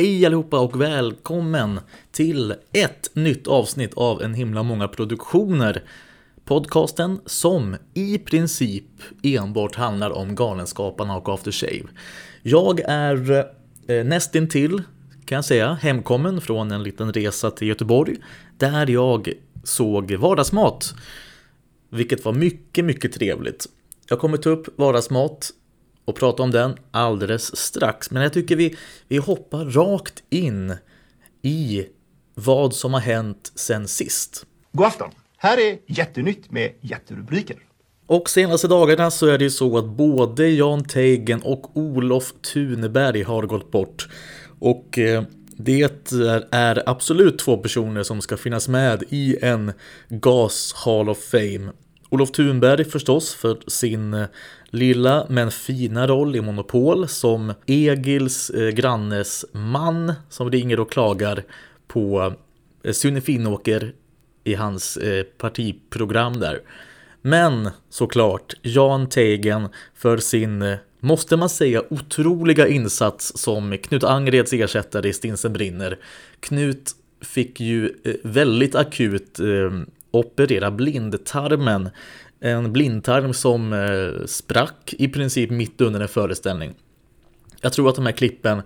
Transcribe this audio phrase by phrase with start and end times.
[0.00, 1.80] Hej allihopa och välkommen
[2.12, 5.82] till ett nytt avsnitt av En himla många produktioner.
[6.44, 8.84] Podcasten som i princip
[9.22, 11.88] enbart handlar om Galenskaparna och After Shave.
[12.42, 13.46] Jag är
[13.86, 14.82] eh, nästintill,
[15.24, 18.16] kan jag säga, hemkommen från en liten resa till Göteborg
[18.58, 19.32] där jag
[19.64, 20.94] såg vardagsmat.
[21.90, 23.66] Vilket var mycket, mycket trevligt.
[24.08, 25.50] Jag kommer ta upp vardagsmat
[26.10, 28.10] och prata om den alldeles strax.
[28.10, 28.76] Men jag tycker vi,
[29.08, 30.76] vi hoppar rakt in
[31.42, 31.86] i
[32.34, 34.46] vad som har hänt sen sist.
[34.72, 35.10] God afton!
[35.36, 37.56] Här är Jättenytt med jätterubriker.
[38.06, 43.22] Och senaste dagarna så är det ju så att både Jan Teigen och Olof Thunberg
[43.22, 44.08] har gått bort.
[44.58, 45.22] Och eh,
[45.56, 46.06] det
[46.50, 49.72] är absolut två personer som ska finnas med i en
[50.08, 51.72] GAS Hall of Fame.
[52.10, 54.26] Olof Thunberg förstås för sin eh,
[54.70, 61.42] lilla men fina roll i Monopol som Egils eh, grannes man som ringer och klagar
[61.86, 62.34] på
[62.82, 63.92] eh, Sune Finnåker
[64.44, 66.60] i hans eh, partiprogram där.
[67.22, 74.52] Men såklart Jan Teigen för sin, eh, måste man säga, otroliga insats som Knut Angreds
[74.52, 75.98] ersättare i Stinsen brinner.
[76.40, 81.88] Knut fick ju eh, väldigt akut eh, operera blindtarmen.
[82.40, 86.74] En blindtarm som eh, sprack i princip mitt under en föreställning.
[87.60, 88.62] Jag tror att de här klippen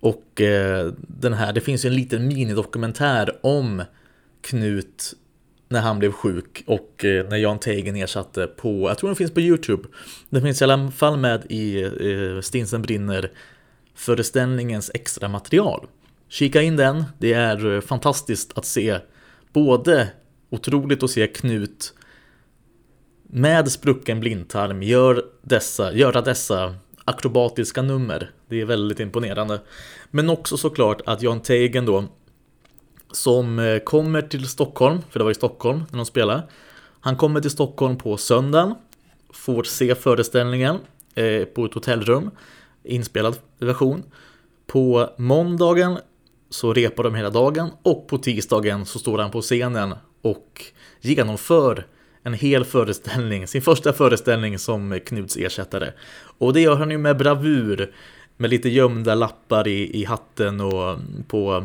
[0.00, 3.82] och eh, den här, det finns ju en liten minidokumentär om
[4.40, 5.14] Knut
[5.68, 9.34] när han blev sjuk och eh, när Jan Teigen ersatte på, jag tror den finns
[9.34, 9.88] på Youtube.
[10.30, 13.30] Den finns i alla fall med i eh, Stinsen brinner
[13.94, 15.86] föreställningens extra material.
[16.28, 18.98] Kika in den, det är eh, fantastiskt att se
[19.52, 20.08] både
[20.54, 21.94] otroligt att se Knut
[23.22, 28.30] med sprucken blindtarm gör dessa, göra dessa akrobatiska nummer.
[28.48, 29.60] Det är väldigt imponerande.
[30.10, 32.04] Men också såklart att Jan Teigen då
[33.10, 36.42] som eh, kommer till Stockholm, för det var i Stockholm när de spelade.
[37.00, 38.74] Han kommer till Stockholm på söndagen,
[39.32, 40.78] får se föreställningen
[41.14, 42.30] eh, på ett hotellrum,
[42.82, 44.02] inspelad version.
[44.66, 45.98] På måndagen
[46.50, 50.64] så repar de hela dagen och på tisdagen så står han på scenen och
[51.00, 51.86] genomför
[52.22, 55.92] en hel föreställning, sin första föreställning som Knuts ersättare.
[56.38, 57.94] Och det gör han ju med bravur,
[58.36, 61.64] med lite gömda lappar i, i hatten och mm, på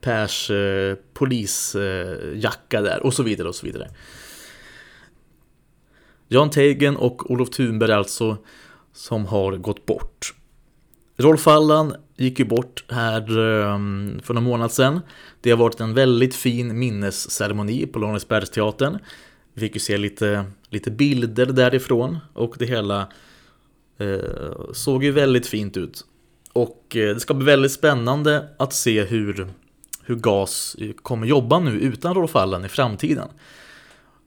[0.00, 3.88] Pers eh, polisjacka där och så vidare och så vidare.
[6.28, 8.36] Jan Teigen och Olof Thunberg alltså
[8.92, 10.34] som har gått bort.
[11.16, 15.00] Rolf Allan gick ju bort här ehm, för några månader sedan.
[15.40, 18.98] Det har varit en väldigt fin minnesceremoni på Lorensbergsteatern.
[19.54, 23.08] Vi fick ju se lite, lite bilder därifrån och det hela
[23.98, 26.04] eh, såg ju väldigt fint ut.
[26.52, 29.48] Och eh, det ska bli väldigt spännande att se hur,
[30.02, 33.28] hur GAS kommer jobba nu utan Rolf Allen i framtiden.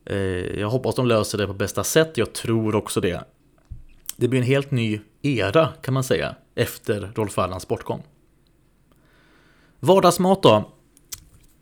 [0.05, 0.17] Eh,
[0.59, 3.23] jag hoppas de löser det på bästa sätt, jag tror också det.
[4.17, 8.03] Det blir en helt ny era kan man säga efter Rolf Allans bortgång.
[9.79, 10.71] Vardagsmat då?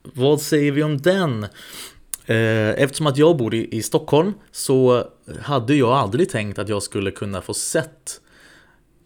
[0.04, 1.44] Vad säger vi om den?
[2.26, 5.04] Eh, eftersom att jag bor i, Stockholm så
[5.42, 8.22] hade jag aldrig tänkt att jag skulle kunna få sett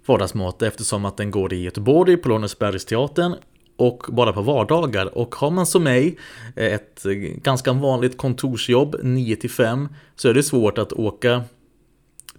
[0.05, 3.35] vardagsmat eftersom att den går i Göteborg på Lånesbergsteatern
[3.75, 5.17] och bara på vardagar.
[5.17, 6.17] Och har man som mig
[6.55, 7.03] ett
[7.35, 11.43] ganska vanligt kontorsjobb 9 till 5 så är det svårt att åka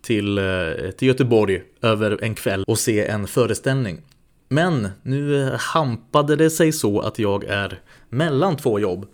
[0.03, 4.01] till, eh, till Göteborg över en kväll och se en föreställning.
[4.49, 9.07] Men nu hampade det sig så att jag är mellan två jobb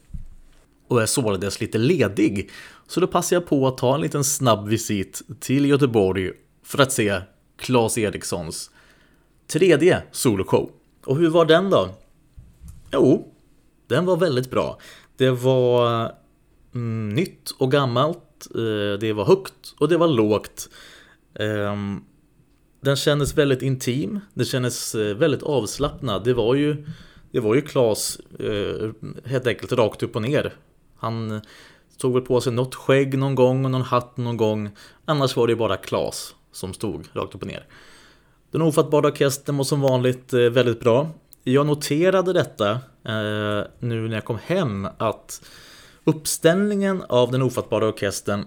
[0.89, 2.51] och är således lite ledig.
[2.87, 6.33] Så då passar jag på att ta en liten snabb visit till Göteborg
[6.65, 7.21] för att se
[7.59, 8.71] Claes Erikssons
[9.47, 10.71] tredje soloshow.
[11.05, 11.89] Och hur var den då?
[12.93, 13.35] Jo,
[13.87, 14.79] den var väldigt bra.
[15.17, 16.13] Det var
[16.75, 20.69] mm, nytt och gammalt Eh, det var högt och det var lågt.
[21.35, 22.05] Ehm,
[22.81, 26.25] den kändes väldigt intim, det kändes eh, väldigt avslappnad.
[26.25, 26.87] Det var ju,
[27.33, 28.91] det var ju Klas eh,
[29.25, 30.55] helt enkelt rakt upp och ner.
[30.97, 31.41] Han
[31.99, 34.71] tog väl på sig något skägg någon gång och någon hatt någon gång.
[35.05, 37.67] Annars var det bara Klas som stod rakt upp och ner.
[38.51, 41.11] Den ofattbara orkestern var som vanligt väldigt bra.
[41.45, 42.79] Jag noterade detta
[43.79, 45.43] nu när jag kom hem att
[46.09, 48.45] Uppställningen av den ofattbara orkestern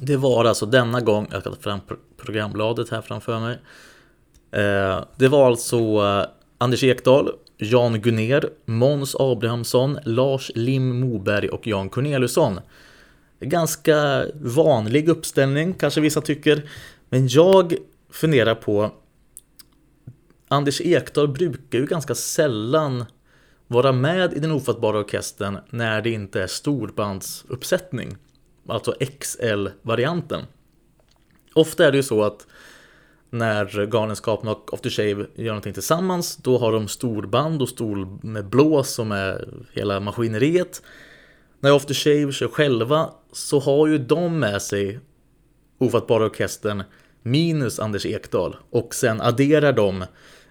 [0.00, 1.80] Det var alltså denna gång, jag ska ta fram
[2.16, 3.58] programbladet här framför mig.
[4.50, 6.24] Eh, det var alltså eh,
[6.58, 12.60] Anders Ekdahl, Jan Gunner, Måns Abrahamsson, Lars Lim Moberg och Jan Corneliusson.
[13.40, 16.68] Ganska vanlig uppställning kanske vissa tycker.
[17.08, 17.74] Men jag
[18.10, 18.90] funderar på
[20.48, 23.04] Anders Ekdahl brukar ju ganska sällan
[23.66, 28.16] vara med i den ofattbara orkestern när det inte är storbandsuppsättning.
[28.68, 30.42] Alltså XL-varianten.
[31.54, 32.46] Ofta är det ju så att
[33.30, 38.46] när Galenskapen och After Shave gör någonting tillsammans då har de storband och stor med
[38.46, 40.82] blås som är hela maskineriet.
[41.60, 45.00] När After Shave kör själva så har ju de med sig
[45.78, 46.82] Ofattbara Orkestern
[47.22, 50.04] minus Anders Ekdahl och sen adderar de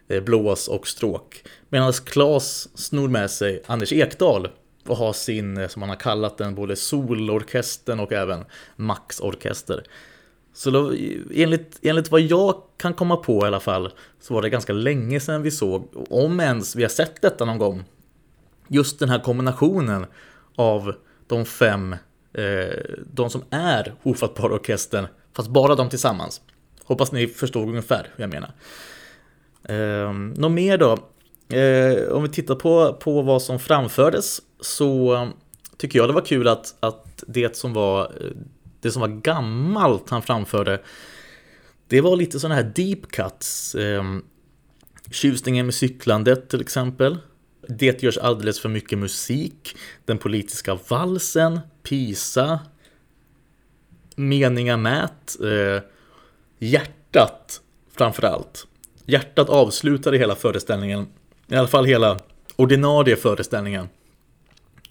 [0.08, 1.44] Eh, blås och stråk.
[1.70, 4.48] Medan Klas snor med sig Anders Ekdal
[4.88, 9.84] och har sin, eh, som han har kallat den, både solorkestern och även maxorkester.
[10.54, 10.94] Så då,
[11.34, 15.20] enligt, enligt vad jag kan komma på i alla fall så var det ganska länge
[15.20, 17.84] sedan vi såg, om ens vi har sett detta någon gång,
[18.68, 20.06] just den här kombinationen
[20.56, 20.96] av
[21.28, 21.96] de fem,
[22.34, 22.80] eh,
[23.14, 26.42] de som är Ofattbara Orkestern, fast bara de tillsammans.
[26.84, 28.52] Hoppas ni förstår ungefär hur jag menar.
[29.70, 30.92] Eh, något mer då?
[31.58, 35.28] Eh, om vi tittar på, på vad som framfördes så
[35.78, 38.12] tycker jag det var kul att, att det som var
[38.82, 40.80] det som var gammalt han framförde
[41.88, 43.76] det var lite sådana här deep cuts.
[43.76, 44.04] Eh,
[45.12, 47.18] tjusningen med cyklandet till exempel.
[47.68, 49.78] Det görs alldeles för mycket musik.
[50.06, 51.60] Den politiska valsen.
[51.84, 52.60] Pisa.
[54.16, 55.38] Meningar mät.
[55.42, 55.84] Eh,
[56.60, 57.62] hjärtat
[57.92, 58.68] framförallt.
[59.06, 61.08] Hjärtat avslutade hela föreställningen.
[61.48, 62.20] I alla fall hela
[62.56, 63.90] ordinarie föreställningen.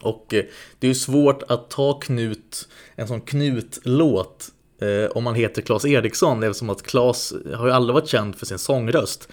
[0.01, 0.45] Och eh,
[0.79, 4.49] det är ju svårt att ta Knut, en sån Knut-låt
[4.81, 8.47] eh, om man heter Claes Eriksson eftersom att Claes har ju aldrig varit känd för
[8.47, 9.29] sin sångröst.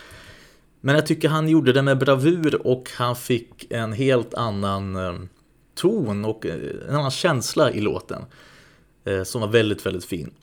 [0.82, 5.14] Men jag tycker han gjorde det med bravur och han fick en helt annan eh,
[5.76, 6.56] ton och eh,
[6.90, 8.26] en annan känsla i låten.
[9.06, 10.34] Eh, som var väldigt, väldigt fin.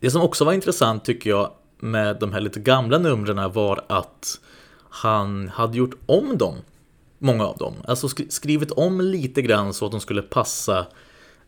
[0.00, 4.40] Det som också var intressant tycker jag med de här lite gamla numren var att
[4.90, 6.56] han hade gjort om dem
[7.18, 7.74] Många av dem.
[7.84, 10.86] Alltså skrivit om lite grann så att de skulle passa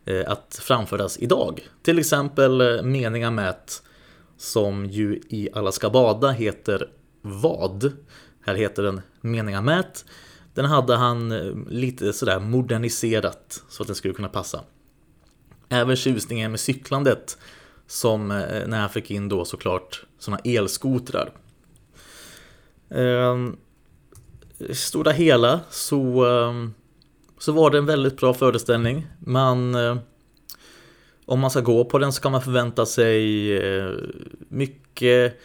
[0.04, 1.68] eh, att framföras idag.
[1.82, 3.82] Till exempel eh, Meningar Mät
[4.36, 6.88] som ju i Alla ska bada heter
[7.22, 7.92] Vad.
[8.46, 10.04] Här heter den Meningar Mät.
[10.54, 14.60] Den hade han eh, lite sådär moderniserat så att den skulle kunna passa.
[15.68, 17.38] Även tjusningen med cyklandet
[17.88, 21.32] som eh, när han fick in då såklart sådana elskotrar.
[24.58, 26.74] I stora hela så, ehm,
[27.38, 29.06] så var det en väldigt bra föreställning.
[29.18, 29.96] Man, eh,
[31.24, 33.92] om man ska gå på den så kan man förvänta sig eh,
[34.48, 35.40] mycket.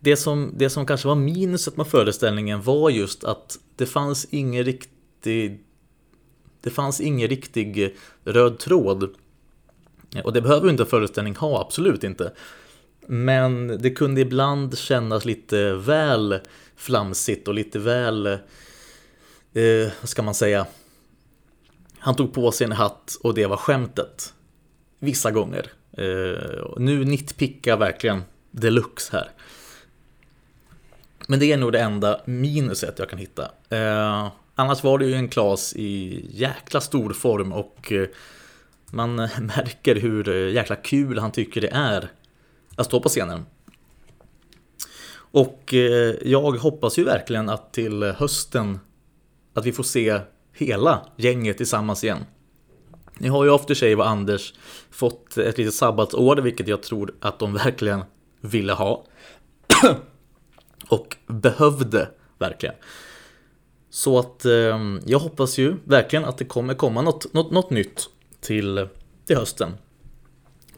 [0.00, 4.64] Det som, det som kanske var minuset med föreställningen var just att det fanns ingen
[4.64, 5.62] riktig
[6.60, 9.14] det fanns ingen riktig röd tråd.
[10.24, 12.32] Och det behöver inte en föreställning ha, absolut inte.
[13.06, 16.40] Men det kunde ibland kännas lite väl
[16.76, 20.66] flamsigt och lite väl, eh, vad ska man säga,
[21.98, 24.34] han tog på sig en hatt och det var skämtet.
[24.98, 25.72] Vissa gånger.
[25.92, 29.30] Eh, nu nitpickar jag verkligen deluxe här.
[31.28, 33.50] Men det är nog det enda minuset jag kan hitta.
[33.68, 38.08] Eh, annars var det ju en Klas i jäkla stor form och eh,
[38.90, 42.10] man eh, märker hur eh, jäkla kul han tycker det är
[42.76, 43.46] att stå på scenen.
[45.16, 48.78] Och eh, jag hoppas ju verkligen att till hösten
[49.54, 50.20] att vi får se
[50.52, 52.24] hela gänget tillsammans igen.
[53.18, 54.54] Nu har ju After Shave och Anders
[54.90, 58.02] fått ett litet sabbatsår, vilket jag tror att de verkligen
[58.40, 59.04] ville ha.
[60.88, 62.74] och behövde verkligen.
[63.90, 68.08] Så att eh, jag hoppas ju verkligen att det kommer komma något, något, något nytt
[68.40, 68.88] till,
[69.26, 69.72] till hösten.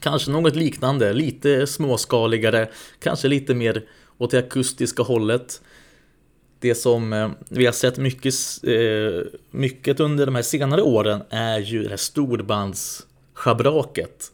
[0.00, 2.68] Kanske något liknande, lite småskaligare,
[3.00, 3.84] kanske lite mer
[4.18, 5.62] åt det akustiska hållet.
[6.60, 11.58] Det som eh, vi har sett mycket, eh, mycket under de här senare åren är
[11.58, 14.32] ju det här storbandsschabraket.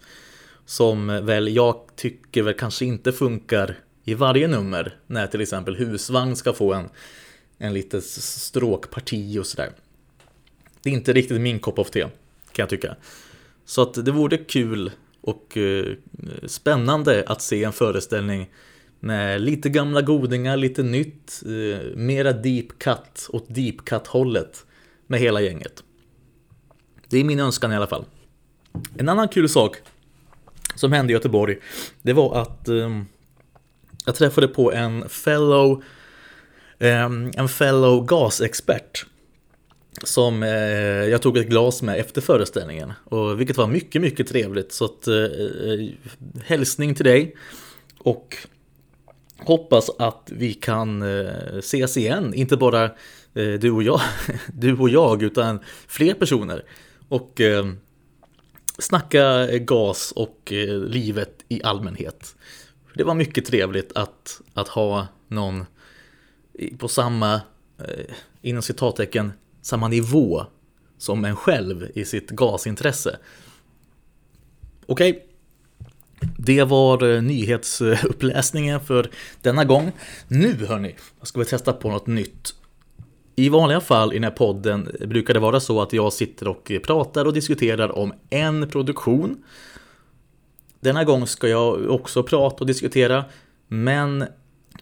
[0.67, 4.97] Som väl jag tycker väl kanske inte funkar i varje nummer.
[5.07, 6.89] När till exempel husvagn ska få en,
[7.59, 9.71] en litet stråkparti och sådär.
[10.83, 12.07] Det är inte riktigt min kopp of te,
[12.55, 12.97] kan jag tycka.
[13.65, 15.87] Så att det vore kul och eh,
[16.47, 18.51] spännande att se en föreställning
[19.01, 24.67] med lite gamla godingar, lite nytt, eh, mera deep cut åt deep cut hållet
[25.07, 25.85] med hela gänget.
[27.09, 28.05] Det är min önskan i alla fall.
[28.97, 29.77] En annan kul sak
[30.75, 31.59] som hände i Göteborg,
[32.03, 33.03] det var att eh,
[34.07, 35.83] jag träffade på en fellow,
[36.79, 39.07] en fellow gasexpert
[40.03, 42.93] som eh, jag tog ett glas med efter föreställningen.
[43.05, 44.73] Och, vilket var mycket, mycket trevligt.
[44.73, 45.89] Så att, eh, eh
[46.45, 47.35] hälsning till dig.
[47.99, 48.37] Och
[49.39, 52.85] hoppas att vi kan eh, ses igen, inte bara
[53.35, 54.01] eh, du och jag,
[54.53, 56.65] du och jag, utan fler personer.
[57.09, 57.67] Och eh,
[58.79, 62.37] snacka gas och eh, livet i allmänhet.
[62.95, 65.65] Det var mycket trevligt att, att ha någon
[66.79, 67.35] på samma,
[67.79, 69.33] eh, inom citattecken,
[69.65, 70.47] samma nivå
[70.99, 73.19] som en själv i sitt gasintresse.
[74.87, 75.23] Okej, okay.
[76.37, 79.11] det var eh, nyhetsuppläsningen för
[79.43, 79.93] denna gång.
[80.29, 82.55] Nu hörni, ska vi testa på något nytt.
[83.37, 86.73] I vanliga fall i den här podden brukar det vara så att jag sitter och
[86.87, 89.45] pratar och diskuterar om en produktion.
[90.81, 93.25] Denna gång ska jag också prata och diskutera,
[93.69, 94.25] men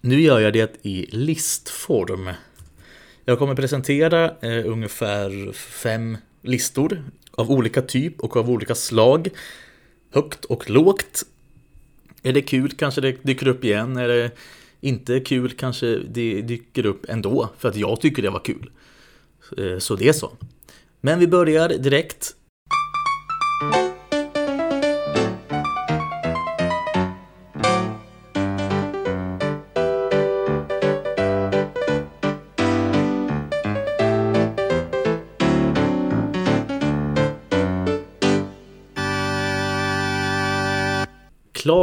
[0.01, 2.31] nu gör jag det i listform.
[3.25, 9.29] Jag kommer presentera eh, ungefär fem listor av olika typ och av olika slag.
[10.11, 11.23] Högt och lågt.
[12.23, 13.97] Är det kul kanske det dyker upp igen.
[13.97, 14.31] Är det
[14.81, 17.49] inte kul kanske det dyker upp ändå.
[17.59, 18.71] För att jag tycker det var kul.
[19.59, 20.33] Eh, så det är så.
[21.01, 22.35] Men vi börjar direkt.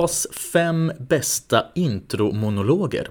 [0.10, 3.10] Klas fem bästa intromonologer.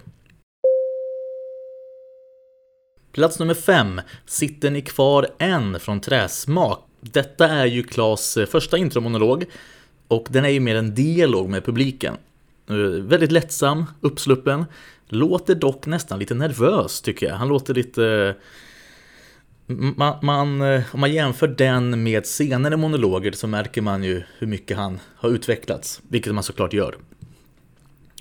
[3.12, 4.00] Plats nummer fem.
[4.26, 6.78] Sitter ni kvar än från Träsmak?
[7.00, 9.45] Detta är ju Klas eh, första intromonolog
[10.09, 12.14] och den är ju mer en dialog med publiken.
[12.69, 14.64] Eh, väldigt lättsam, uppsluppen.
[15.09, 17.35] Låter dock nästan lite nervös tycker jag.
[17.35, 18.35] Han låter lite
[19.68, 24.76] man, man, om man jämför den med senare monologer så märker man ju hur mycket
[24.76, 26.96] han har utvecklats, vilket man såklart gör.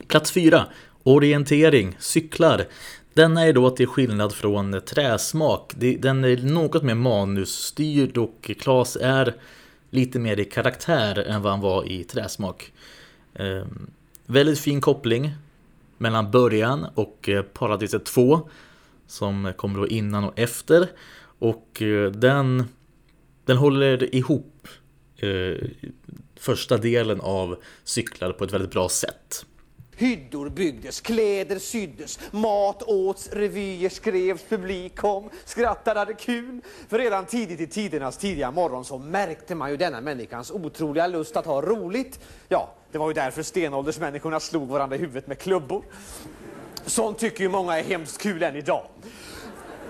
[0.07, 0.65] Plats 4.
[1.03, 2.65] Orientering, cyklar.
[3.13, 5.73] Denna är då till skillnad från Träsmak.
[5.75, 9.35] Den är något mer manusstyrd och Klas är
[9.89, 12.71] lite mer i karaktär än vad han var i Träsmak.
[13.33, 13.65] Eh,
[14.25, 15.31] väldigt fin koppling
[15.97, 18.49] mellan början och eh, Paradiset 2
[19.07, 20.87] som kommer då innan och efter.
[21.39, 22.63] Och eh, den,
[23.45, 24.67] den håller ihop
[25.17, 25.67] eh,
[26.35, 29.45] första delen av cyklar på ett väldigt bra sätt.
[29.99, 36.61] Hyddor byggdes, kläder syddes, mat åts, revyer skrevs, publik kom, skrattade, hade kul.
[36.89, 41.37] För redan tidigt i tidernas tidiga morgon så märkte man ju denna människans otroliga lust
[41.37, 42.19] att ha roligt.
[42.47, 45.83] Ja, det var ju därför stenåldersmänniskorna slog varandra i huvudet med klubbor.
[46.85, 48.87] Sånt tycker ju många är hemskt kul än idag.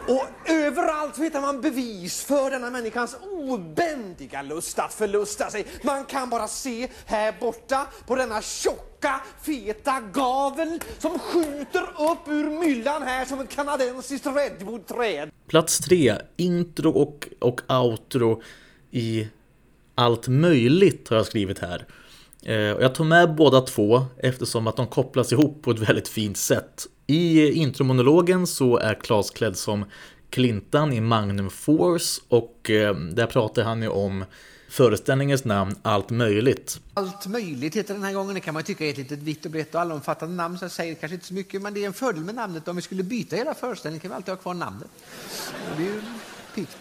[0.07, 5.65] Och överallt hittar man bevis för denna människans obändiga lust att förlusta sig.
[5.83, 12.59] Man kan bara se här borta på denna tjocka, feta gavel som skjuter upp ur
[12.59, 15.31] myllan här som ett kanadensiskt redwoodträd.
[15.47, 18.41] Plats tre, intro och, och outro
[18.91, 19.27] i
[19.95, 21.85] allt möjligt har jag skrivit här.
[22.47, 26.37] Eh, jag tog med båda två eftersom att de kopplas ihop på ett väldigt fint
[26.37, 26.87] sätt.
[27.07, 29.85] I intromonologen så är Klas klädd som
[30.29, 34.25] Clintan i Magnum Force och eh, där pratar han ju om
[34.69, 36.79] föreställningens namn Allt möjligt.
[36.93, 38.35] Allt möjligt heter den här gången.
[38.35, 40.57] Det kan man tycka är ett litet vitt och brett och allomfattande namn.
[40.57, 42.67] Så jag säger kanske inte så mycket, men det är en fördel med namnet.
[42.67, 44.89] Om vi skulle byta hela föreställningen kan vi alltid ha kvar namnet.
[45.77, 46.01] Det är ju
[46.55, 46.77] piggt.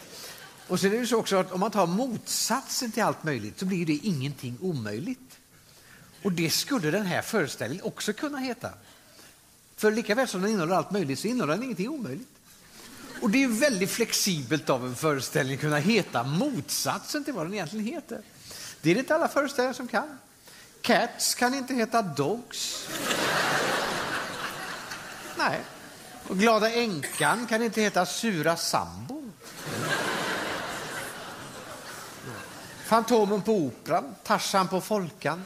[0.68, 3.64] Och sen är det så också att om man tar motsatsen till allt möjligt så
[3.64, 5.25] blir det ingenting omöjligt.
[6.26, 8.70] Och det skulle den här föreställningen också kunna heta.
[9.76, 12.28] För lika väl som den innehåller allt möjligt så innehåller den ingenting omöjligt.
[13.22, 17.54] Och det är väldigt flexibelt av en föreställning att kunna heta motsatsen till vad den
[17.54, 18.22] egentligen heter.
[18.80, 20.18] Det är det inte alla föreställningar som kan.
[20.80, 22.88] Cats kan inte heta Dogs.
[25.38, 25.60] Nej.
[26.28, 29.30] Och Glada änkan kan inte heta Sura sambo.
[32.84, 35.42] Fantomen på Operan, Tarzan på Folkan.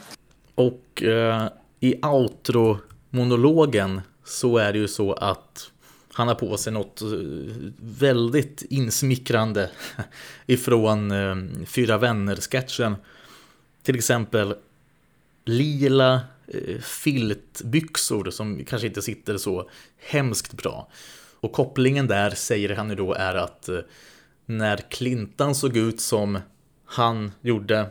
[0.61, 1.47] Och eh,
[1.79, 5.71] i outro-monologen så är det ju så att
[6.13, 7.07] han har på sig något eh,
[7.79, 9.69] väldigt insmickrande
[10.45, 12.95] ifrån eh, Fyra vänner-sketchen.
[13.83, 14.55] Till exempel
[15.45, 20.89] lila eh, filtbyxor som kanske inte sitter så hemskt bra.
[21.39, 23.79] Och kopplingen där säger han ju då är att eh,
[24.45, 26.39] när Clintan såg ut som
[26.85, 27.89] han gjorde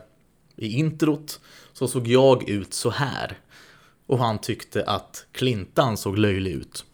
[0.61, 1.39] i introt
[1.73, 3.37] så såg jag ut så här.
[4.05, 6.85] Och han tyckte att Clintan såg löjlig ut.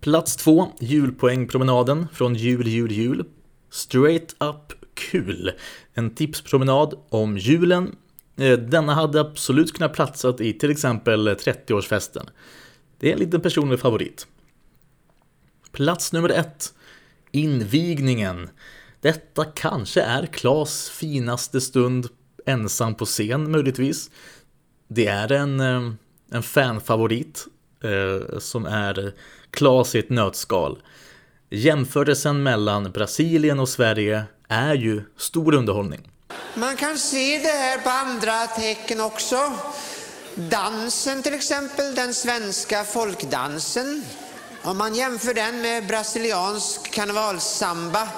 [0.00, 3.24] Plats två, julpoängpromenaden från Jul, jul, jul.
[3.70, 5.50] Straight up kul.
[5.94, 7.96] En tipspromenad om julen.
[8.36, 12.28] Eh, denna hade absolut kunnat platsat i till exempel 30-årsfesten.
[12.98, 14.26] Det är en liten personlig favorit.
[15.72, 16.74] Plats nummer ett.
[17.30, 18.48] Invigningen.
[19.04, 22.08] Detta kanske är Klas finaste stund
[22.46, 24.10] ensam på scen möjligtvis.
[24.88, 25.92] Det är en, eh,
[26.32, 27.46] en fanfavorit
[27.82, 29.12] eh, som är
[29.50, 30.82] Klas i ett nötskal.
[31.50, 36.10] Jämförelsen mellan Brasilien och Sverige är ju stor underhållning.
[36.54, 39.52] Man kan se det här på andra tecken också.
[40.34, 44.04] Dansen till exempel, den svenska folkdansen.
[44.62, 48.08] Om man jämför den med brasiliansk karnevalssamba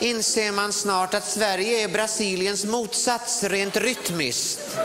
[0.00, 4.78] inser man snart att Sverige är Brasiliens motsats rent rytmiskt.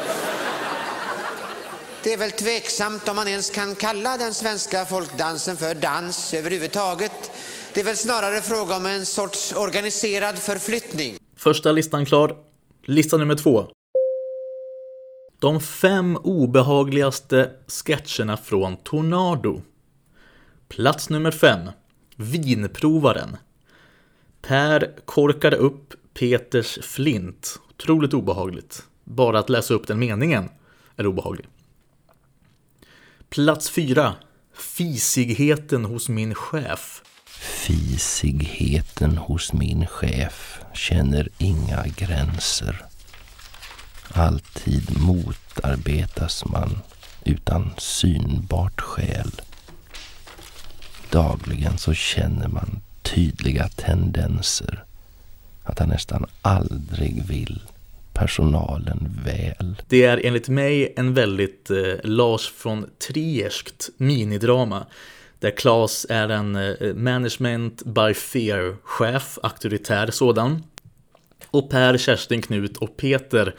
[2.04, 7.32] Det är väl tveksamt om man ens kan kalla den svenska folkdansen för dans överhuvudtaget.
[7.74, 11.18] Det är väl snarare fråga om en sorts organiserad förflyttning.
[11.38, 12.36] Första listan klar.
[12.86, 13.68] Lista nummer två.
[15.40, 19.62] De fem obehagligaste sketcherna från Tornado.
[20.70, 21.70] Plats nummer fem.
[22.16, 23.38] Vinprovaren.
[24.42, 27.60] Per korkade upp Peters flint.
[27.70, 28.84] Otroligt obehagligt.
[29.04, 30.50] Bara att läsa upp den meningen
[30.96, 31.48] är obehaglig.
[33.30, 34.16] Plats fyra.
[34.54, 37.02] Fisigheten hos min chef.
[37.26, 42.86] Fisigheten hos min chef känner inga gränser.
[44.14, 46.80] Alltid motarbetas man
[47.26, 49.32] utan synbart skäl.
[51.10, 52.82] Dagligen så känner man
[53.16, 54.84] tydliga tendenser
[55.64, 57.62] att han nästan aldrig vill
[58.14, 59.76] personalen väl.
[59.88, 64.86] Det är enligt mig en väldigt eh, Lars von Trierskt minidrama
[65.40, 70.64] där Klas är en eh, management by fear-chef, auktoritär sådan.
[71.48, 73.56] Och Per, Kerstin, Knut och Peter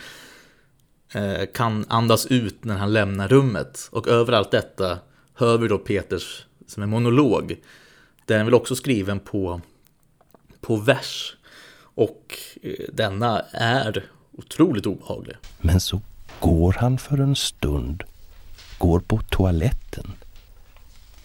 [1.15, 3.89] eh, kan andas ut när han lämnar rummet.
[3.91, 4.99] Och överallt detta
[5.35, 7.57] hör vi då Peters som en monolog.
[8.33, 9.61] Den är väl också skriven på,
[10.61, 11.37] på vers.
[11.95, 15.37] Och eh, denna är otroligt obehaglig.
[15.61, 16.01] Men så
[16.41, 18.03] går han för en stund,
[18.79, 20.13] går på toaletten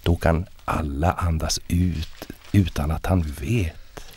[0.08, 4.14] då kan alla andas ut utan att han vet.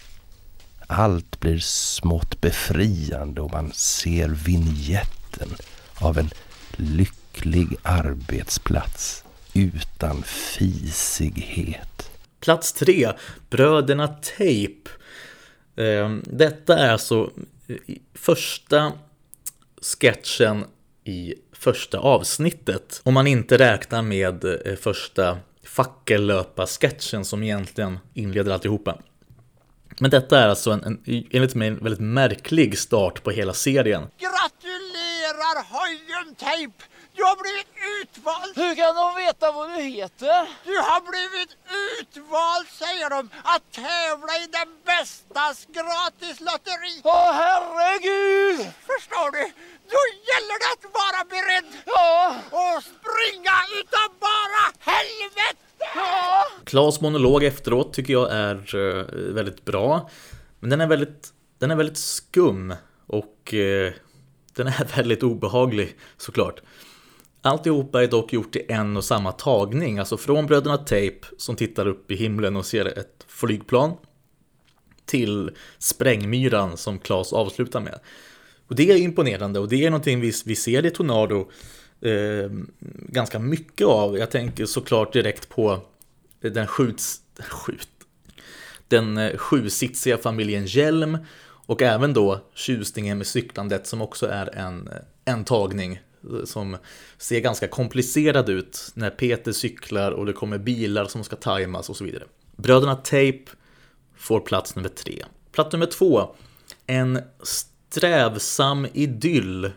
[0.86, 5.48] Allt blir smått befriande och man ser vignetten
[5.98, 6.30] av en
[6.76, 9.24] lycklig arbetsplats
[9.54, 12.09] utan fisighet.
[12.40, 13.12] Plats tre,
[13.50, 14.90] Bröderna Tape.
[15.76, 17.30] Ehm, detta är alltså
[17.68, 17.76] eh,
[18.14, 18.92] första
[19.82, 20.64] sketchen
[21.04, 23.00] i första avsnittet.
[23.04, 28.98] Om man inte räknar med eh, första fackellöpa-sketchen som egentligen inleder alltihopa.
[29.98, 34.02] Men detta är alltså en, en, enligt mig en väldigt märklig start på hela serien.
[34.18, 36.84] Gratulerar Hojen Tape!
[37.20, 38.52] Du har blivit utvald!
[38.62, 40.38] Hur kan de veta vad du heter?
[40.70, 41.52] Du har blivit
[41.98, 43.20] utvald, säger de,
[43.54, 46.94] att tävla i det bästas gratislotteri.
[47.04, 48.58] Åh herregud!
[48.90, 49.44] Förstår du?
[49.94, 51.68] Då gäller det att vara beredd.
[51.86, 52.36] Ja.
[52.60, 55.64] Och springa utav bara helvete!
[55.94, 56.46] Ja.
[56.64, 59.04] Klas monolog efteråt tycker jag är uh,
[59.34, 60.10] väldigt bra.
[60.60, 62.74] Men den är väldigt, den är väldigt skum
[63.06, 63.92] och uh,
[64.54, 66.60] den är väldigt obehaglig såklart.
[67.42, 71.86] Alltihopa är dock gjort i en och samma tagning, alltså från bröderna Tape som tittar
[71.86, 73.92] upp i himlen och ser ett flygplan
[75.06, 78.00] till sprängmyran som Klas avslutar med.
[78.66, 81.50] Och det är imponerande och det är någonting vi, vi ser i Tornado
[82.00, 82.50] eh,
[83.08, 84.18] ganska mycket av.
[84.18, 85.80] Jag tänker såklart direkt på
[86.40, 87.88] den skjuts, skjut,
[88.88, 91.18] den eh, sjusitsiga familjen Hjelm
[91.66, 94.88] och även då tjusningen med cyklandet som också är en,
[95.24, 96.00] en tagning
[96.44, 96.76] som
[97.18, 101.96] ser ganska komplicerad ut när Peter cyklar och det kommer bilar som ska tajmas och
[101.96, 102.24] så vidare.
[102.56, 103.44] Bröderna Tape
[104.16, 105.24] får plats nummer tre.
[105.52, 106.34] Plats nummer två.
[106.86, 109.70] En strävsam idyll.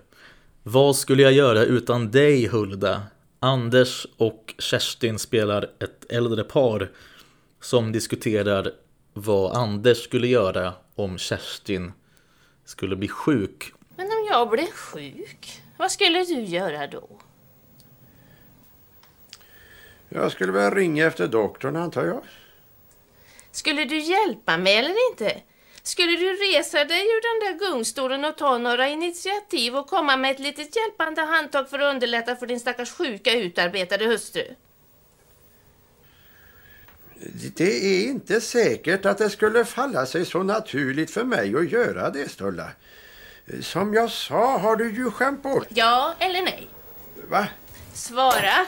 [0.64, 3.02] Vad skulle jag göra utan dig Hulda?
[3.40, 6.92] Anders och Kerstin spelar ett äldre par
[7.62, 8.72] som diskuterar
[9.14, 11.92] vad Anders skulle göra om Kerstin
[12.66, 13.74] skulle bli sjuk.
[13.96, 15.63] Men om jag blev sjuk?
[15.78, 17.10] Vad skulle du göra då?
[20.10, 22.24] Jag skulle väl ringa efter doktorn antar jag.
[23.52, 25.42] Skulle du hjälpa mig eller inte?
[25.84, 30.32] Skulle du resa dig ur den där gungstolen och ta några initiativ och komma med
[30.32, 34.56] ett litet hjälpande handtag för att underlätta för din stackars sjuka utarbetade hustru?
[37.56, 42.10] Det är inte säkert att det skulle falla sig så naturligt för mig att göra
[42.10, 42.72] det, Stulla.
[43.62, 45.68] Som jag sa har du ju skämt bort.
[45.70, 46.68] Ja eller nej?
[47.30, 47.48] Va?
[47.94, 48.66] Svara.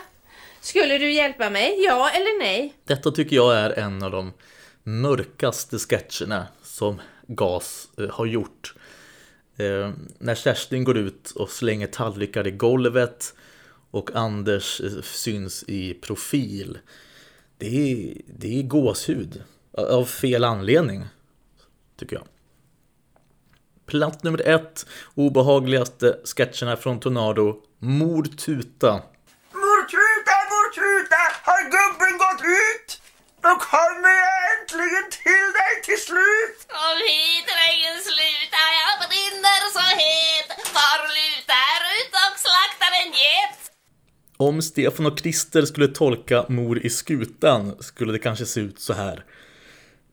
[0.61, 1.83] Skulle du hjälpa mig?
[1.83, 2.73] Ja eller nej?
[2.83, 4.33] Detta tycker jag är en av de
[4.83, 8.73] mörkaste sketcherna som GAS eh, har gjort.
[9.57, 13.33] Eh, när Kerstin går ut och slänger tallrikar i golvet
[13.91, 16.77] och Anders eh, syns i profil.
[17.57, 19.43] Det är, det är gåshud.
[19.71, 21.05] Av fel anledning,
[21.99, 22.25] tycker jag.
[23.85, 28.91] Plats nummer ett, obehagligaste sketcherna från Tornado, Mordtuta.
[29.63, 32.89] Mordtuta, mordtuta, har gubben gått ut?
[33.45, 36.57] Då kommer jag äntligen till dig till slut!
[36.75, 40.49] Kom hit drängen sluta, jag brinner så het.
[40.75, 43.59] Far lutar ut och slaktar en get.
[44.37, 48.93] Om Stefan och Christer skulle tolka Mor i skutan skulle det kanske se ut så
[48.93, 49.25] här.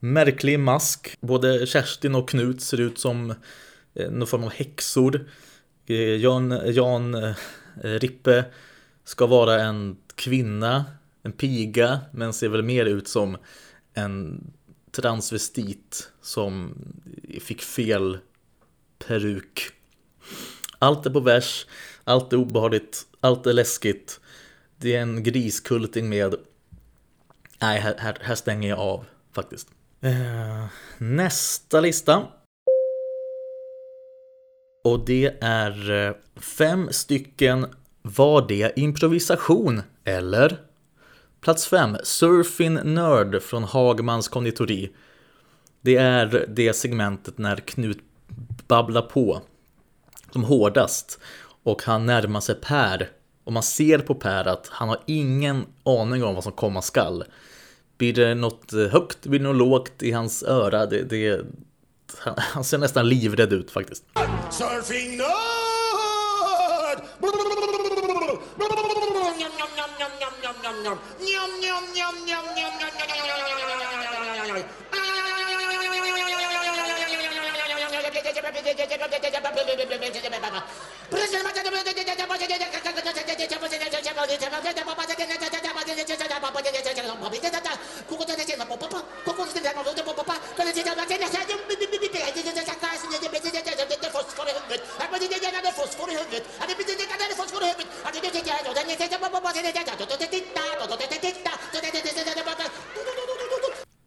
[0.05, 1.17] Märklig mask.
[1.21, 3.33] Både Kerstin och Knut ser ut som
[3.93, 5.29] eh, någon form av häxor.
[5.85, 7.35] Eh, Jan, Jan eh,
[7.81, 8.45] Rippe
[9.03, 10.85] ska vara en kvinna,
[11.21, 13.37] en piga, men ser väl mer ut som
[13.93, 14.43] en
[14.91, 16.73] transvestit som
[17.41, 18.17] fick fel
[19.07, 19.61] peruk.
[20.79, 21.65] Allt är på vers,
[22.03, 24.19] allt är obehagligt, allt är läskigt.
[24.77, 26.35] Det är en griskulting med...
[27.61, 29.67] Nej, här, här, här stänger jag av faktiskt.
[30.05, 30.65] Eh,
[30.97, 32.27] nästa lista.
[34.83, 37.65] Och det är eh, fem stycken
[38.01, 39.81] Var det improvisation?
[40.03, 40.57] Eller?
[41.41, 44.95] Plats fem, Surfing Nerd från Hagmans konditori.
[45.81, 47.99] Det är det segmentet när Knut
[48.67, 49.41] babblar på
[50.31, 51.19] som hårdast
[51.63, 53.09] och han närmar sig Per
[53.43, 57.23] och man ser på Per att han har ingen aning om vad som komma skall.
[57.97, 60.85] Blir det något högt, blir det något lågt i hans öra?
[60.85, 61.45] Det, det,
[62.17, 64.03] han, han ser nästan livrädd ut faktiskt.
[64.51, 65.53] Surfing nörd!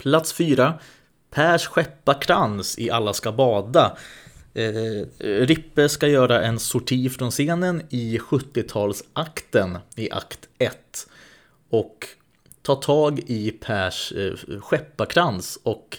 [0.07, 0.79] Plats 4
[1.37, 3.97] Pers skepparkrans i Alla ska bada.
[4.55, 4.77] Eh,
[5.19, 11.07] eh, Rippe ska göra en sorti från scenen i 70-talsakten i akt 1.
[11.71, 12.07] Och
[12.63, 15.99] ta tag i Pers eh, skepparkrans och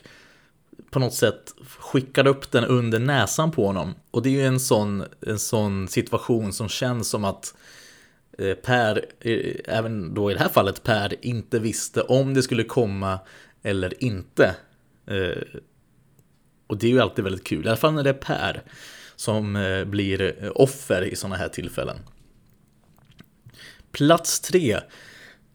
[0.89, 3.95] på något sätt skickar upp den under näsan på honom.
[4.11, 7.53] Och det är ju en sån, en sån situation som känns som att
[8.37, 12.63] eh, Per, eh, även då i det här fallet Per, inte visste om det skulle
[12.63, 13.19] komma
[13.63, 14.55] eller inte.
[15.07, 15.59] Eh,
[16.67, 18.63] och det är ju alltid väldigt kul, i alla fall när det är Per
[19.15, 21.97] som eh, blir eh, offer i sådana här tillfällen.
[23.91, 24.79] Plats tre.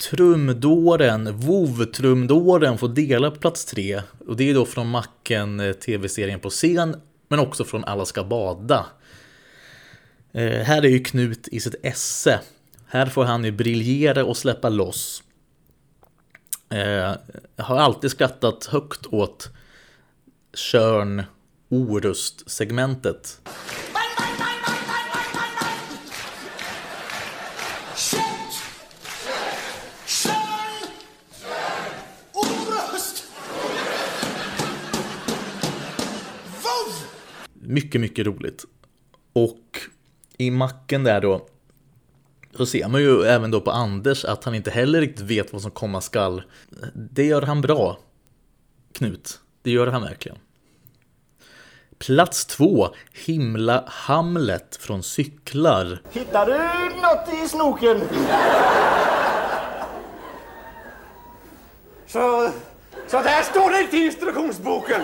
[0.09, 4.01] Trumdåren, vov-trumdåren får dela på plats tre.
[4.27, 8.85] Och det är då från Macken tv-serien på scen, men också från Alla ska bada.
[10.31, 12.39] Eh, här är ju Knut i sitt esse.
[12.85, 15.23] Här får han ju briljera och släppa loss.
[16.73, 17.15] Eh,
[17.57, 19.49] har alltid skrattat högt åt
[20.53, 21.23] Körn
[21.69, 23.41] Orust-segmentet.
[37.53, 38.65] Mycket, mycket roligt.
[39.33, 39.79] Och
[40.37, 41.47] i macken där då
[42.57, 45.61] så ser man ju även då på Anders att han inte heller riktigt vet vad
[45.61, 46.43] som komma skall.
[46.93, 47.97] Det gör han bra,
[48.93, 49.39] Knut.
[49.61, 50.37] Det gör han verkligen.
[51.97, 52.87] Plats två,
[53.25, 56.01] Himla Hamlet från Cyklar.
[56.11, 56.53] Hittar du
[57.01, 58.01] något i snoken?
[62.07, 62.51] Så,
[63.07, 65.01] så där står det inte i instruktionsboken.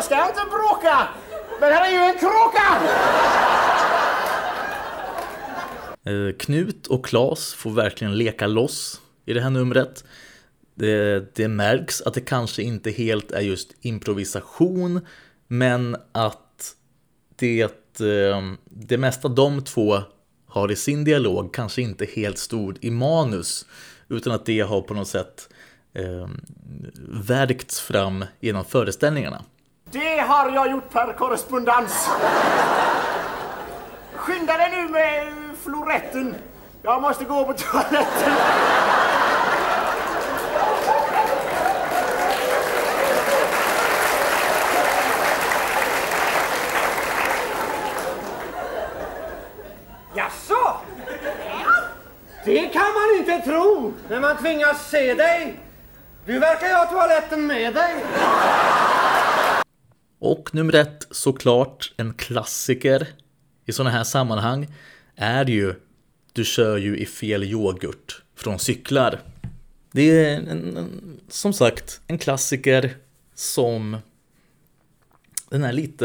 [0.00, 1.08] Jag ska inte bråka.
[1.60, 2.80] Men här är ju en kråka!
[6.04, 10.04] Eh, Knut och Klas får verkligen leka loss i det här numret.
[10.74, 15.00] Det, det märks att det kanske inte helt är just improvisation,
[15.46, 16.74] men att
[17.36, 17.62] det,
[18.00, 20.02] eh, det mesta de två
[20.46, 23.66] har i sin dialog kanske inte helt stod i manus
[24.08, 25.48] utan att det har på något sätt
[25.94, 26.28] eh,
[27.08, 29.44] värkts fram genom föreställningarna.
[29.92, 32.10] Det har jag gjort per korrespondens.
[34.14, 35.32] Skynda dig nu med
[35.64, 36.34] floretten.
[36.82, 38.32] Jag måste gå på toaletten.
[50.14, 50.76] Jaså?
[52.44, 55.60] Det kan man inte tro när man tvingas se dig.
[56.24, 57.94] Du verkar ju ha toaletten med dig.
[60.20, 63.08] Och nummer ett, såklart en klassiker
[63.66, 64.74] i sådana här sammanhang,
[65.16, 65.74] är ju
[66.32, 69.20] Du kör ju i fel yoghurt från cyklar.
[69.92, 72.96] Det är en, en, som sagt en klassiker
[73.34, 73.96] som
[75.48, 76.04] den är lite,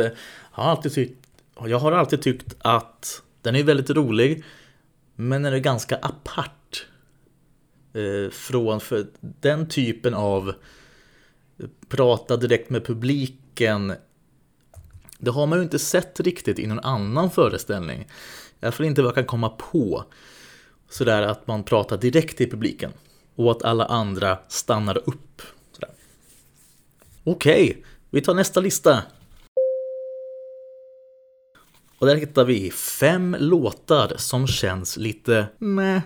[0.55, 1.27] jag har alltid tyckt,
[1.67, 4.43] jag har alltid tyckt att den är väldigt rolig,
[5.15, 6.85] men den är ganska apart.
[7.93, 10.49] Eh, från för den typen av
[11.59, 13.95] eh, prata direkt med publik publiken
[15.17, 18.01] det har man ju inte sett riktigt i någon annan föreställning.
[18.59, 20.05] I alla fall inte vad jag kan komma på.
[20.89, 22.91] Sådär att man pratar direkt till publiken.
[23.35, 25.41] Och att alla andra stannar upp.
[27.23, 29.03] Okej, okay, vi tar nästa lista.
[31.99, 36.01] Och där hittar vi fem låtar som känns lite meh.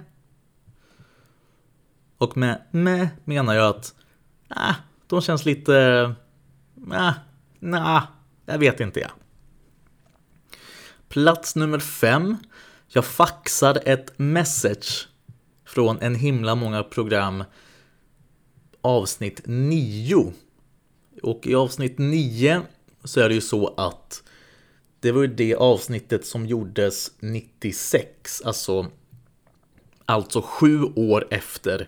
[2.18, 3.96] Och med meh menar jag att
[4.50, 4.76] äh,
[5.08, 5.76] de känns lite...
[6.92, 7.14] Äh,
[7.60, 8.08] Nja,
[8.45, 9.12] jag vet inte jag.
[11.10, 12.38] Plats nummer fem.
[12.88, 15.08] Jag faxar ett message
[15.65, 17.43] från en himla många program.
[18.82, 20.34] Avsnitt 9.
[21.24, 22.62] Och i avsnitt 9
[23.04, 24.24] så är det ju så att
[25.00, 28.91] det var ju det avsnittet som gjordes 96, alltså
[30.06, 31.88] alltså sju år efter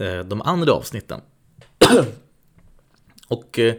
[0.00, 1.20] eh, de andra avsnitten.
[3.28, 3.74] Och eh,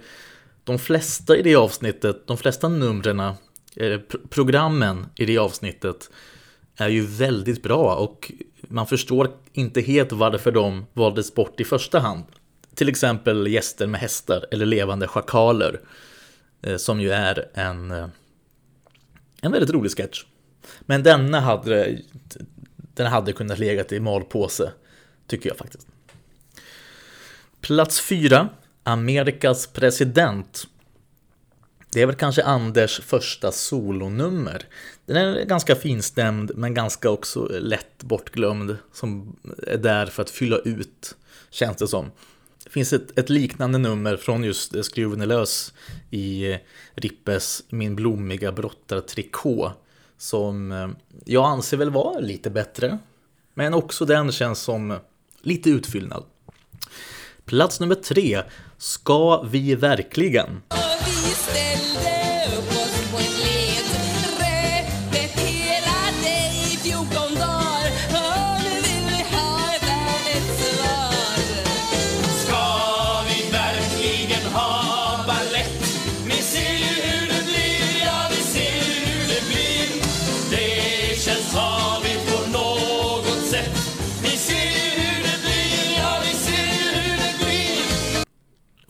[0.67, 3.99] de flesta i det avsnittet, de flesta numren, eh,
[4.29, 6.09] programmen i det avsnittet
[6.77, 11.99] är ju väldigt bra och man förstår inte helt varför de valdes bort i första
[11.99, 12.23] hand.
[12.75, 15.79] Till exempel gäster med hästar eller levande schakaler.
[16.61, 18.07] Eh, som ju är en, eh,
[19.41, 20.23] en väldigt rolig sketch.
[20.81, 21.99] Men denna hade,
[22.93, 24.71] den hade kunnat legat i malpåse,
[25.27, 25.87] tycker jag faktiskt.
[27.61, 28.49] Plats fyra
[28.87, 30.67] Amerikas president.
[31.91, 34.65] Det är väl kanske Anders första solonummer.
[35.05, 39.35] Den är ganska finstämd men ganska också lätt bortglömd som
[39.67, 41.15] är där för att fylla ut,
[41.49, 42.11] känns det som.
[42.63, 45.73] Det finns ett, ett liknande nummer från just Skruven är lös
[46.09, 46.57] i eh,
[46.95, 49.71] Rippes Min blommiga brottartrikå
[50.17, 50.89] som eh,
[51.25, 52.97] jag anser väl vara lite bättre.
[53.53, 54.99] Men också den känns som
[55.41, 56.23] lite utfyllnad.
[57.45, 58.43] Plats nummer tre
[58.79, 60.61] Ska vi verkligen?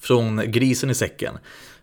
[0.07, 1.37] Från Grisen i säcken.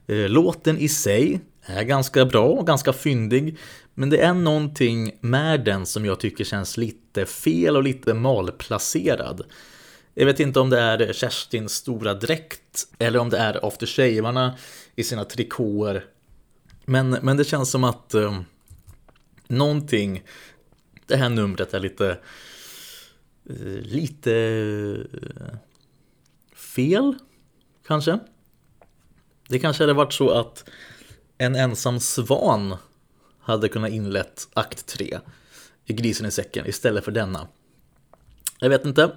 [0.07, 3.59] Eh, låten i sig är ganska bra och ganska fyndig,
[3.95, 9.43] men det är någonting med den som jag tycker känns lite fel och lite malplacerad.
[10.15, 14.59] Jag vet inte om det är Kerstins stora dräkt eller om det är After Shavarna
[14.97, 16.05] i sina trikåer.
[16.85, 18.41] Men, men det känns som att eh,
[19.49, 20.23] någonting,
[21.07, 22.19] det här numret är lite,
[23.51, 24.35] eh, lite
[25.37, 25.57] eh,
[26.57, 27.15] fel
[27.87, 28.19] kanske.
[29.49, 30.65] Det kanske hade varit så att
[31.39, 32.77] en ensam svan
[33.41, 35.19] hade kunnat inlett akt 3
[35.85, 37.49] i Grisen i säcken istället för denna.
[38.59, 39.13] Jag vet inte.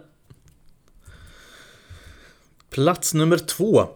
[2.69, 3.87] Plats nummer två.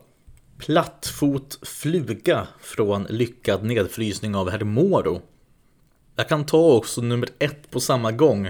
[0.58, 5.22] Plattfot fluga från Lyckad nedfrysning av Herr Moro.
[6.16, 8.46] Jag kan ta också nummer ett på samma gång.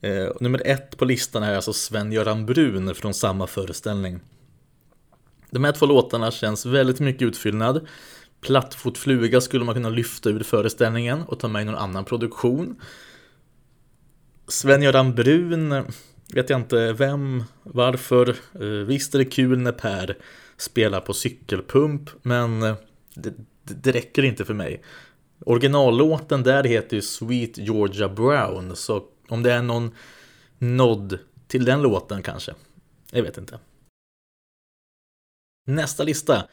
[0.00, 4.20] Eh, nummer ett på listan är alltså Sven-Göran Brun från samma föreställning.
[5.54, 7.86] De här två låtarna känns väldigt mycket utfyllnad.
[8.40, 12.80] Plattfotfluga skulle man kunna lyfta ur föreställningen och ta med i någon annan produktion.
[14.48, 15.70] Sven-Göran Brun
[16.34, 18.36] vet jag inte vem, varför.
[18.60, 20.16] Eh, visst är det kul när Per
[20.56, 22.74] spelar på cykelpump, men eh,
[23.14, 24.82] det, det räcker inte för mig.
[25.40, 29.90] Originallåten där heter ju Sweet Georgia Brown, så om det är någon
[30.58, 32.54] nod till den låten kanske.
[33.10, 33.58] Jag vet inte.
[35.66, 36.44] Nästa lista.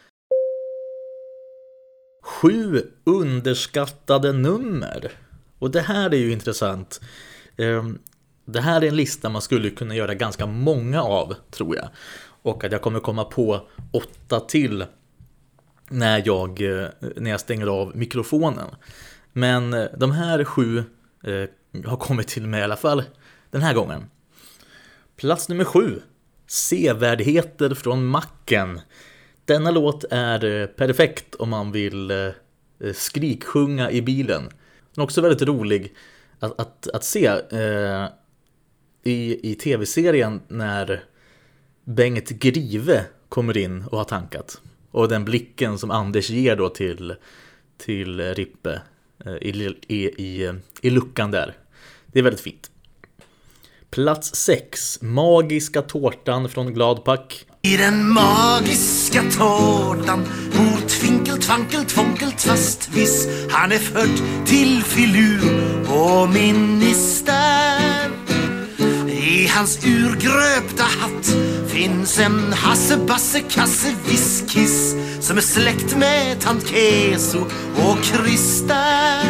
[2.24, 5.12] Sju underskattade nummer.
[5.60, 7.02] Och det här är ju intressant.
[7.58, 8.00] Ehm,
[8.46, 11.90] det här är en lista man skulle kunna göra ganska många av, tror jag.
[12.42, 14.86] Och att jag kommer komma på åtta till
[15.90, 18.68] när jag, eh, när jag stänger av mikrofonen.
[19.34, 20.84] Men eh, de här sju
[21.24, 21.50] eh,
[21.86, 23.04] har kommit till mig i alla fall
[23.50, 24.06] den här gången.
[25.16, 26.02] Plats nummer sju.
[26.52, 28.80] Sevärdheter från macken.
[29.46, 32.18] Denna låt är eh, perfekt om man vill eh,
[32.80, 34.44] eh, skriksjunga i bilen.
[34.94, 35.94] Den är också väldigt rolig
[36.40, 38.08] att, att, att se eh,
[39.04, 41.04] i, i tv-serien när
[41.84, 44.62] Bengt Grive kommer in och har tankat.
[44.92, 47.16] Och den blicken som Anders ger då till,
[47.78, 48.82] till Rippe
[49.26, 51.54] eh, i, i, i, i luckan där.
[52.06, 52.71] Det är väldigt fint.
[53.92, 55.02] Plats 6.
[55.02, 57.46] Magiska tårtan från Gladpack.
[57.62, 60.24] I den magiska tårtan
[60.54, 65.42] bor Tvinkel, Tvankel, Tvånkel, Tvastviss Han är född till filur
[65.90, 68.12] och ministär
[69.08, 71.26] I hans urgröpta hatt
[71.68, 77.40] finns en Hasse Basse Kasse Viskis som är släkt med tant Keso
[77.76, 79.24] och Krister.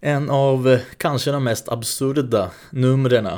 [0.00, 3.28] En av eh, kanske de mest absurda numren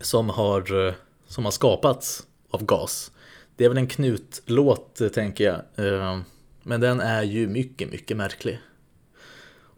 [0.00, 0.94] som har, eh,
[1.26, 3.12] som har skapats av GAS.
[3.56, 5.86] Det är väl en knutlåt eh, tänker jag.
[5.86, 6.18] Eh,
[6.62, 8.58] men den är ju mycket, mycket märklig.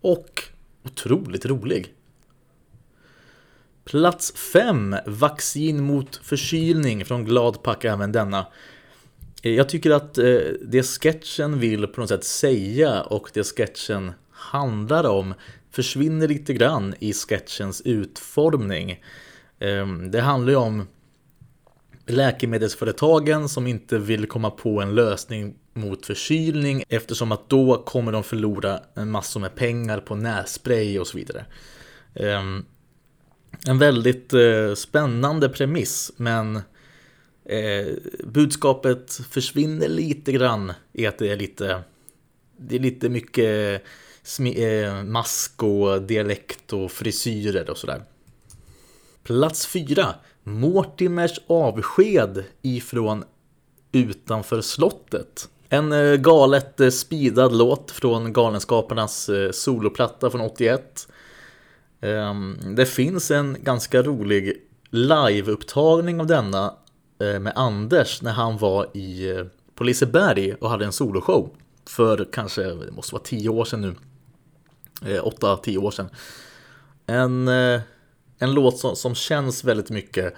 [0.00, 0.42] Och
[0.85, 1.94] otroligt rolig.
[3.85, 4.96] Plats 5.
[5.07, 8.46] Vaccin mot förkylning från Gladpack även denna.
[9.42, 10.14] Jag tycker att
[10.62, 15.35] det sketchen vill på något sätt säga och det sketchen handlar om
[15.70, 19.02] försvinner lite grann i sketchens utformning.
[19.59, 20.87] Ehm, det handlar ju om
[22.07, 28.25] läkemedelsföretagen som inte vill komma på en lösning mot förkylning eftersom att då kommer de
[28.25, 31.44] förlora en massa med pengar på nässpray och så vidare.
[32.14, 32.64] Ehm,
[33.66, 36.57] en väldigt eh, spännande premiss men
[37.44, 37.87] eh,
[38.25, 41.83] budskapet försvinner lite grann i att det är lite
[42.57, 43.83] det är lite mycket
[44.57, 48.03] eh, mask och dialekt och frisyrer och sådär.
[49.28, 50.14] Plats 4.
[50.42, 53.24] Mortimers avsked ifrån
[53.92, 55.48] Utanför slottet.
[55.68, 61.08] En eh, galet eh, speedad låt från Galenskaparnas eh, soloplatta från 81.
[62.00, 66.74] Ehm, det finns en ganska rolig liveupptagning av denna
[67.18, 71.50] med Anders när han var i, på Liseberg och hade en soloshow.
[71.88, 73.80] För kanske, det måste vara tio år sedan
[75.02, 75.20] nu.
[75.20, 76.08] Åtta, tio år sedan.
[77.06, 77.48] En,
[78.38, 80.35] en låt som, som känns väldigt mycket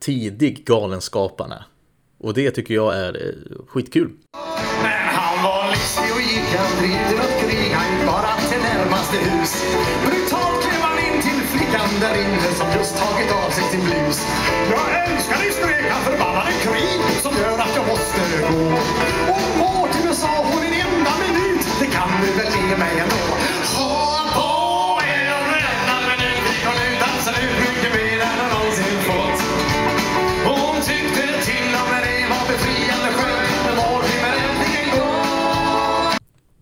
[0.00, 1.64] tidig Galenskaparna.
[2.20, 4.10] Och det tycker jag är eh, skitkul.
[4.82, 7.70] Men han var listig och gick aldrig till något krig.
[7.72, 9.52] Han gick bara till närmaste hus.
[10.04, 14.18] Brutalt klev han in till flickan där inne som just tagit av sig sin blus.
[14.74, 18.62] Jag älskar dig skrek han förbannade krig som gör att jag måste gå.
[19.32, 21.66] Och Mortimer sa hon en enda minut.
[21.80, 23.24] Det kan du väl ge mig ändå.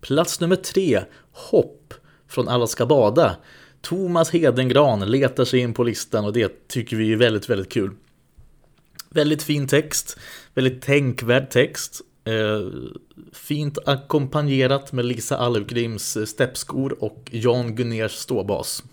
[0.03, 1.93] Plats nummer tre, Hopp
[2.27, 3.35] från Alla ska bada.
[3.81, 7.91] Thomas Hedengran letar sig in på listan och det tycker vi är väldigt, väldigt kul.
[9.09, 10.17] Väldigt fin text,
[10.53, 12.01] väldigt tänkvärd text.
[12.25, 12.67] Eh,
[13.33, 18.83] fint ackompanjerat med Lisa Alvgrims steppskor och Jan Gunners ståbas.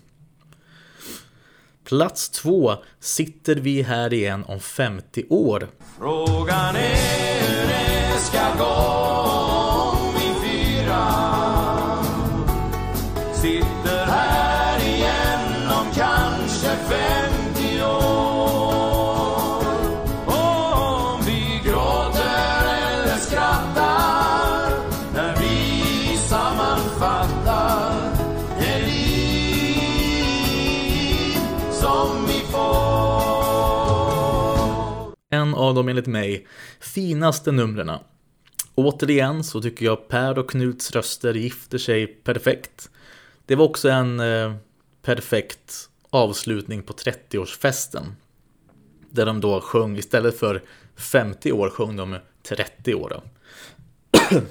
[1.83, 5.67] Plats två, Sitter vi här igen om 50 år?
[5.97, 6.95] Frågan är
[7.41, 9.40] hur det ska gå
[35.61, 36.47] av de enligt mig
[36.79, 37.91] finaste numren.
[38.75, 42.89] Återigen så tycker jag Per och Knuts röster gifter sig perfekt.
[43.45, 44.53] Det var också en eh,
[45.01, 48.03] perfekt avslutning på 30-årsfesten.
[49.09, 50.63] Där de då sjöng istället för
[50.95, 53.21] 50 år sjöng de 30 år.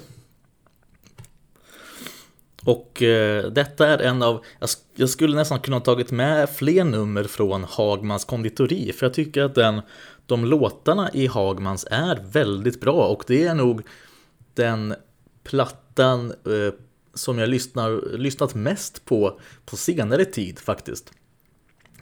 [2.65, 6.49] Och eh, detta är en av, jag, sk- jag skulle nästan kunna ha tagit med
[6.49, 9.81] fler nummer från Hagmans konditori, för jag tycker att den,
[10.31, 13.81] de låtarna i Hagmans är väldigt bra och det är nog
[14.53, 14.95] den
[15.43, 16.73] plattan eh,
[17.13, 21.11] som jag lyssnar, lyssnat mest på på senare tid faktiskt.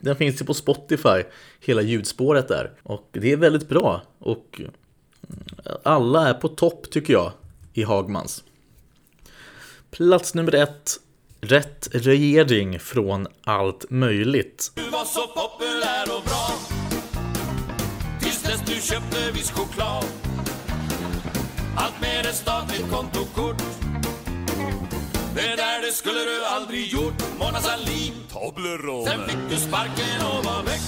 [0.02, 1.24] Den finns ju på Spotify,
[1.60, 2.72] hela ljudspåret där.
[2.84, 4.02] Och det är väldigt bra.
[4.20, 4.62] Och
[5.66, 7.32] eh, alla är på topp tycker jag
[7.74, 8.44] i Hagmans.
[9.92, 11.00] Plats nummer ett.
[11.42, 14.72] Rätt regering från allt möjligt.
[14.76, 16.79] Du var så populär och bra
[18.70, 20.06] du köpte viss choklad.
[21.76, 23.62] Allt med ett statligt kontokort.
[25.36, 27.14] Det där det skulle du aldrig gjort.
[27.40, 28.14] Mona Sahlin.
[28.32, 30.82] Toblerone Sen fick du sparken och var väck.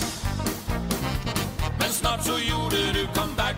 [1.80, 3.56] Men snart så gjorde du comeback.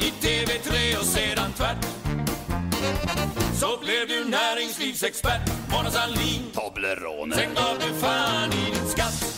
[0.00, 1.86] I TV3 och sedan tvärt.
[3.60, 5.50] Så blev du näringslivsexpert.
[5.70, 6.42] Mona Sahlin.
[6.54, 9.31] Toblerone Sen gav du fan i din skatt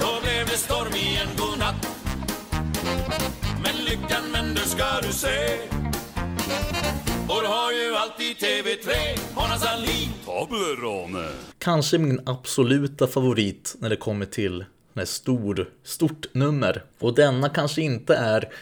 [0.00, 1.86] Då blev det storm i en godnatt
[3.62, 5.58] Men lyckan vänder ska du se.
[7.40, 8.90] Du har ju alltid TV3
[9.34, 11.28] Mona Sahlin Toblerone
[11.58, 16.84] Kanske min absoluta favorit när det kommer till när stor, stort nummer.
[16.98, 18.52] Och denna kanske inte är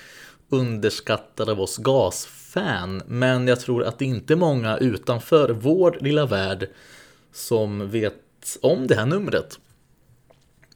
[0.49, 6.26] underskattad av oss gasfan, men jag tror att det inte är många utanför vår lilla
[6.26, 6.68] värld
[7.32, 9.59] som vet om det här numret.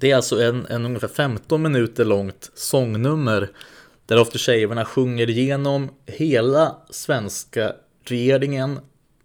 [0.03, 3.49] Det är alltså en, en ungefär 15 minuter långt sångnummer
[4.07, 7.73] där After Shaverna sjunger igenom hela svenska
[8.05, 8.79] regeringen.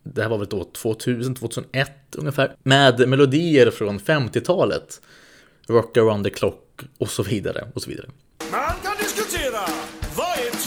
[0.03, 2.55] Det här var väl då 2000, 2001 ungefär.
[2.63, 5.01] Med melodier från 50-talet.
[5.67, 8.07] Rock around the clock och så vidare och så vidare.
[8.51, 9.59] Man kan diskutera,
[10.15, 10.57] vad är en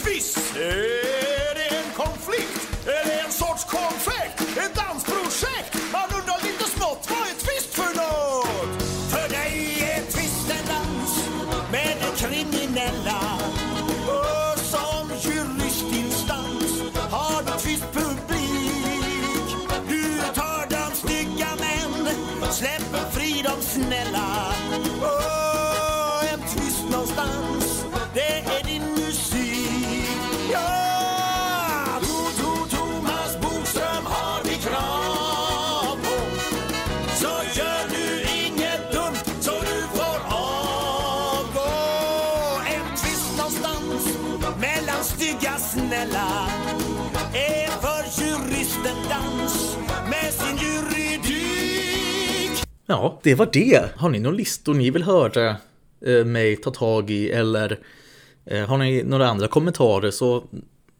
[52.91, 53.91] Ja, det var det.
[53.95, 55.55] Har ni några listor ni vill höra
[56.05, 57.79] eh, mig ta tag i eller
[58.45, 60.43] eh, har ni några andra kommentarer så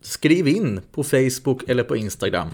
[0.02, 2.50] skriv in på Facebook eller på Instagram.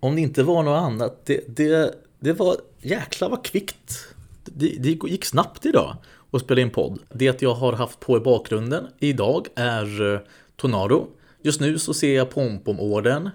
[0.00, 4.06] Om det inte var något annat, det, det, det var jäkla vad kvickt.
[4.44, 5.96] Det, det gick snabbt idag
[6.30, 6.98] att spela in podd.
[7.12, 10.20] Det jag har haft på i bakgrunden idag är eh,
[10.56, 11.06] Tornado.
[11.42, 13.30] Just nu så ser jag Pompom-orden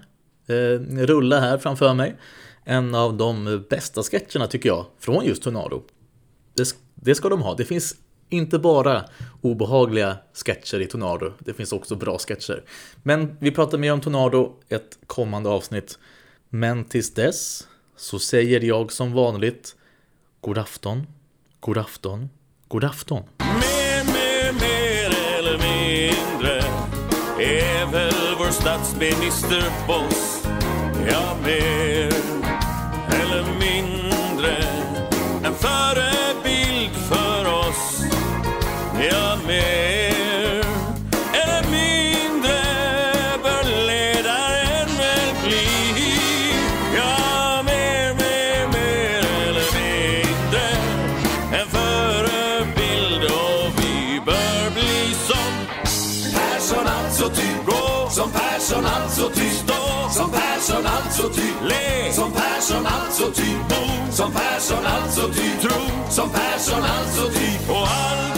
[0.46, 2.16] eh, rulla här framför mig.
[2.64, 5.82] En av de bästa sketcherna tycker jag, från just Tornado.
[6.54, 7.54] Det, det ska de ha.
[7.54, 7.96] Det finns
[8.28, 9.04] inte bara
[9.40, 12.62] obehagliga sketcher i Tornado, det finns också bra sketcher.
[13.02, 15.98] Men vi pratar mer om Tornado ett kommande avsnitt.
[16.48, 19.76] Men tills dess så säger jag som vanligt
[20.40, 21.06] God afton,
[21.60, 22.30] god afton,
[22.68, 23.22] god afton.
[23.38, 26.58] Mer, mer, mer eller mindre
[27.38, 30.46] är väl vår statsminister boss.
[31.10, 32.33] Ja, mer
[33.34, 33.73] eller
[64.14, 65.50] Som Persson alltså ty.
[65.60, 66.10] Tro.
[66.10, 67.72] Som Persson alltså ty.
[67.72, 68.33] Och all